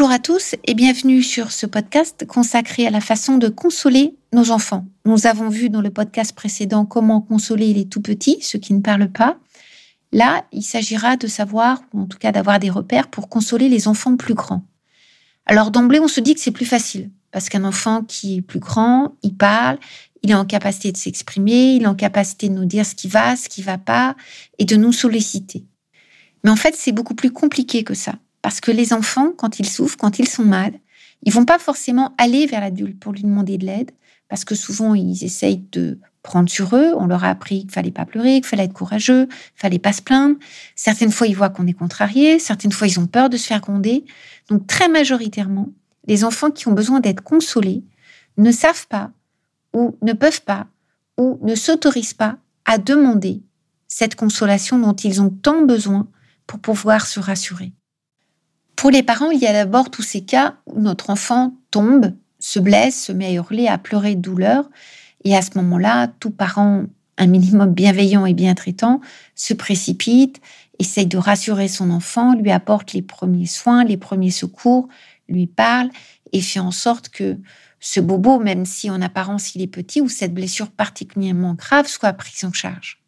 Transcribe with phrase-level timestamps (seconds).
[0.00, 4.50] Bonjour à tous et bienvenue sur ce podcast consacré à la façon de consoler nos
[4.50, 4.86] enfants.
[5.04, 8.80] Nous avons vu dans le podcast précédent comment consoler les tout petits, ceux qui ne
[8.80, 9.36] parlent pas.
[10.10, 13.88] Là, il s'agira de savoir, ou en tout cas d'avoir des repères pour consoler les
[13.88, 14.64] enfants plus grands.
[15.44, 18.58] Alors d'emblée, on se dit que c'est plus facile, parce qu'un enfant qui est plus
[18.58, 19.78] grand, il parle,
[20.22, 23.08] il est en capacité de s'exprimer, il est en capacité de nous dire ce qui
[23.08, 24.16] va, ce qui va pas,
[24.58, 25.66] et de nous solliciter.
[26.42, 28.14] Mais en fait, c'est beaucoup plus compliqué que ça.
[28.42, 30.72] Parce que les enfants, quand ils souffrent, quand ils sont mal,
[31.22, 33.90] ils vont pas forcément aller vers l'adulte pour lui demander de l'aide,
[34.28, 36.94] parce que souvent ils essayent de prendre sur eux.
[36.96, 39.92] On leur a appris qu'il fallait pas pleurer, qu'il fallait être courageux, qu'il fallait pas
[39.92, 40.36] se plaindre.
[40.76, 42.38] Certaines fois, ils voient qu'on est contrarié.
[42.38, 44.04] Certaines fois, ils ont peur de se faire gronder.
[44.48, 45.68] Donc, très majoritairement,
[46.06, 47.84] les enfants qui ont besoin d'être consolés
[48.36, 49.10] ne savent pas
[49.74, 50.66] ou ne peuvent pas
[51.16, 53.42] ou ne s'autorisent pas à demander
[53.88, 56.08] cette consolation dont ils ont tant besoin
[56.46, 57.72] pour pouvoir se rassurer.
[58.80, 62.58] Pour les parents, il y a d'abord tous ces cas où notre enfant tombe, se
[62.58, 64.70] blesse, se met à hurler, à pleurer de douleur.
[65.22, 66.84] Et à ce moment-là, tout parent,
[67.18, 69.02] un minimum bienveillant et bien traitant,
[69.34, 70.40] se précipite,
[70.78, 74.88] essaye de rassurer son enfant, lui apporte les premiers soins, les premiers secours,
[75.28, 75.90] lui parle
[76.32, 77.36] et fait en sorte que
[77.80, 82.14] ce bobo, même si en apparence il est petit ou cette blessure particulièrement grave, soit
[82.14, 83.02] prise en charge.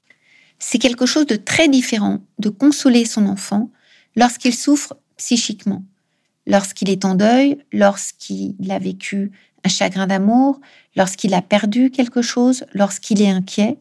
[0.58, 3.70] C'est quelque chose de très différent de consoler son enfant
[4.16, 5.84] lorsqu'il souffre psychiquement.
[6.46, 9.30] Lorsqu'il est en deuil, lorsqu'il a vécu
[9.64, 10.60] un chagrin d'amour,
[10.96, 13.78] lorsqu'il a perdu quelque chose, lorsqu'il est inquiet,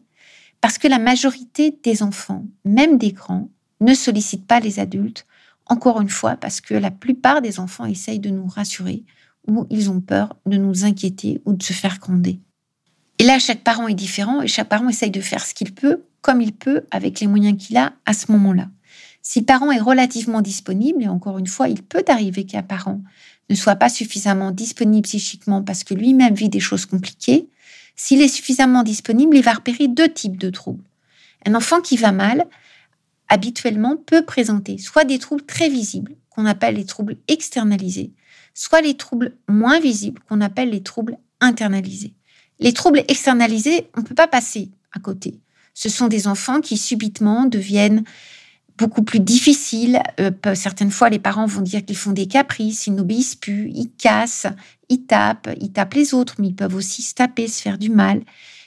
[0.60, 3.50] parce que la majorité des enfants, même des grands,
[3.80, 5.26] ne sollicitent pas les adultes,
[5.66, 9.04] encore une fois, parce que la plupart des enfants essayent de nous rassurer
[9.48, 12.38] ou ils ont peur de nous inquiéter ou de se faire gronder.
[13.18, 16.04] Et là, chaque parent est différent et chaque parent essaye de faire ce qu'il peut,
[16.20, 18.68] comme il peut, avec les moyens qu'il a à ce moment-là.
[19.22, 23.00] Si parent est relativement disponible, et encore une fois, il peut arriver qu'un parent
[23.48, 27.48] ne soit pas suffisamment disponible psychiquement parce que lui-même vit des choses compliquées,
[27.94, 30.84] s'il est suffisamment disponible, il va repérer deux types de troubles.
[31.46, 32.46] Un enfant qui va mal,
[33.28, 38.12] habituellement, peut présenter soit des troubles très visibles, qu'on appelle les troubles externalisés,
[38.54, 42.14] soit les troubles moins visibles, qu'on appelle les troubles internalisés.
[42.58, 45.40] Les troubles externalisés, on ne peut pas passer à côté.
[45.74, 48.04] Ce sont des enfants qui subitement deviennent
[48.82, 50.02] beaucoup plus difficile.
[50.18, 53.92] Euh, certaines fois, les parents vont dire qu'ils font des caprices, ils n'obéissent plus, ils
[53.96, 54.48] cassent,
[54.88, 57.90] ils tapent, ils tapent les autres, mais ils peuvent aussi se taper, se faire du
[57.90, 58.22] mal.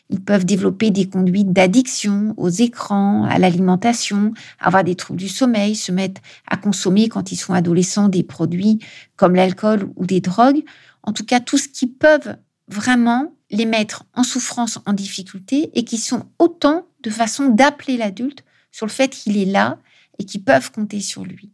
[0.10, 5.76] Ils peuvent développer des conduites d'addiction aux écrans, à l'alimentation, avoir des troubles du sommeil,
[5.76, 8.80] se mettre à consommer quand ils sont adolescents des produits
[9.18, 10.64] comme l'alcool ou des drogues.
[11.04, 12.38] En tout cas, tout ce qui peuvent
[12.70, 18.46] vraiment les mettre en souffrance, en difficulté et qui sont autant de façons d'appeler l'adulte
[18.72, 19.78] sur le fait qu'il est là
[20.20, 21.52] et qui peuvent compter sur lui.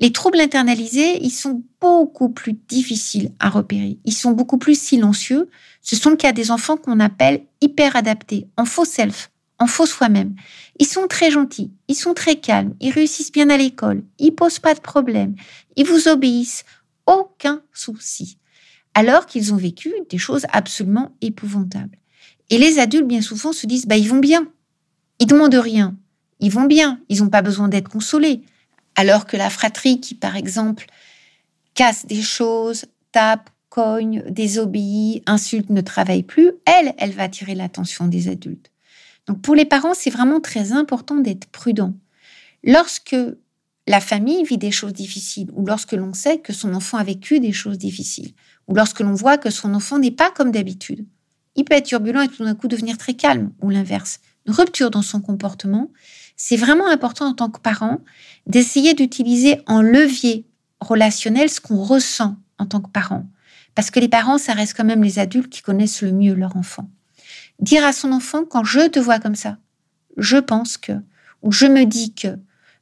[0.00, 3.98] Les troubles internalisés, ils sont beaucoup plus difficiles à repérer.
[4.04, 5.50] Ils sont beaucoup plus silencieux.
[5.82, 9.86] Ce sont le cas des enfants qu'on appelle hyper adaptés, en faux self, en faux
[9.86, 10.36] soi-même.
[10.78, 14.60] Ils sont très gentils, ils sont très calmes, ils réussissent bien à l'école, ils posent
[14.60, 15.34] pas de problème,
[15.74, 16.64] ils vous obéissent,
[17.06, 18.38] aucun souci.
[18.94, 21.98] Alors qu'ils ont vécu des choses absolument épouvantables.
[22.50, 24.46] Et les adultes, bien souvent, se disent, bah, ils vont bien.
[25.18, 25.96] Ils demandent rien
[26.40, 28.42] ils vont bien, ils n'ont pas besoin d'être consolés.
[28.94, 30.86] Alors que la fratrie qui, par exemple,
[31.74, 38.08] casse des choses, tape, cogne, désobéit, insulte, ne travaille plus, elle, elle va attirer l'attention
[38.08, 38.70] des adultes.
[39.26, 41.94] Donc pour les parents, c'est vraiment très important d'être prudent.
[42.64, 43.16] Lorsque
[43.86, 47.40] la famille vit des choses difficiles, ou lorsque l'on sait que son enfant a vécu
[47.40, 48.32] des choses difficiles,
[48.66, 51.06] ou lorsque l'on voit que son enfant n'est pas comme d'habitude,
[51.56, 55.02] il peut être turbulent et tout d'un coup devenir très calme, ou l'inverse, rupture dans
[55.02, 55.90] son comportement,
[56.36, 57.98] c'est vraiment important en tant que parent
[58.46, 60.46] d'essayer d'utiliser en levier
[60.80, 63.26] relationnel ce qu'on ressent en tant que parent.
[63.74, 66.56] Parce que les parents, ça reste quand même les adultes qui connaissent le mieux leur
[66.56, 66.88] enfant.
[67.60, 69.58] Dire à son enfant, quand je te vois comme ça,
[70.16, 70.92] je pense que,
[71.42, 72.38] ou je me dis que,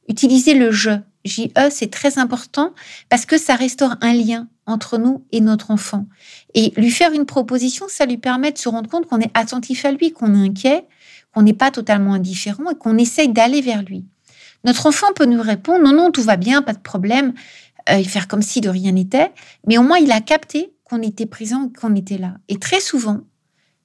[0.07, 0.91] utiliser le je,
[1.25, 2.73] JE, c'est très important
[3.09, 6.05] parce que ça restaure un lien entre nous et notre enfant.
[6.53, 9.85] Et lui faire une proposition, ça lui permet de se rendre compte qu'on est attentif
[9.85, 10.85] à lui, qu'on est inquiet,
[11.41, 14.05] n'est pas totalement indifférent et qu'on essaye d'aller vers lui.
[14.63, 17.33] Notre enfant peut nous répondre non, non, tout va bien, pas de problème,
[17.89, 19.31] euh, faire comme si de rien n'était,
[19.67, 22.35] mais au moins il a capté qu'on était présent, qu'on était là.
[22.49, 23.21] Et très souvent,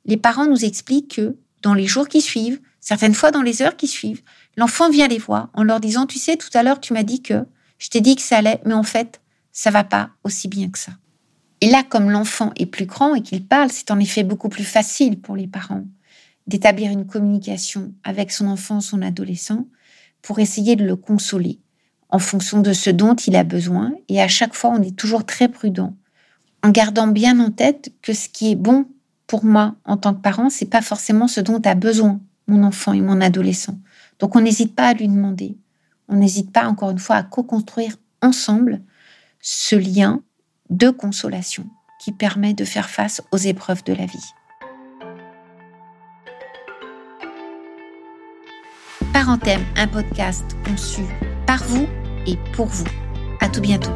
[0.05, 3.77] les parents nous expliquent que dans les jours qui suivent, certaines fois dans les heures
[3.77, 4.23] qui suivent,
[4.57, 7.23] l'enfant vient les voir en leur disant, tu sais, tout à l'heure, tu m'as dit
[7.23, 7.45] que,
[7.79, 9.21] je t'ai dit que ça allait, mais en fait,
[9.53, 10.93] ça va pas aussi bien que ça.
[11.61, 14.65] Et là, comme l'enfant est plus grand et qu'il parle, c'est en effet beaucoup plus
[14.65, 15.85] facile pour les parents
[16.47, 19.67] d'établir une communication avec son enfant, son adolescent,
[20.23, 21.61] pour essayer de le consoler
[22.09, 23.93] en fonction de ce dont il a besoin.
[24.09, 25.97] Et à chaque fois, on est toujours très prudent,
[26.63, 28.87] en gardant bien en tête que ce qui est bon
[29.27, 32.93] pour moi en tant que parent, c'est pas forcément ce dont a besoin mon enfant
[32.93, 33.79] et mon adolescent.
[34.19, 35.57] Donc on n'hésite pas à lui demander.
[36.09, 38.83] On n'hésite pas, encore une fois, à co-construire ensemble
[39.41, 40.21] ce lien
[40.71, 41.67] de consolation
[42.01, 44.33] qui permet de faire face aux épreuves de la vie.
[49.13, 51.03] Parenthème, un podcast conçu
[51.47, 51.87] par vous
[52.27, 52.87] et pour vous.
[53.41, 53.93] À tout bientôt.